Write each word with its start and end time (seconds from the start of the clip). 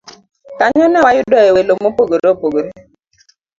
Kanyo 0.59 0.85
ne 0.87 0.99
wayudoe 1.05 1.49
welo 1.55 1.73
mopogore 1.83 2.27
opogore 2.33 2.69